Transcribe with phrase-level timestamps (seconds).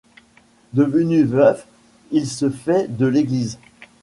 [0.73, 1.67] Devenu veuf
[2.11, 3.59] il se fait de l'église.